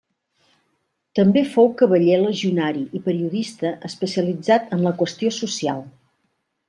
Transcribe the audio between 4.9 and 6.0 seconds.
qüestió social.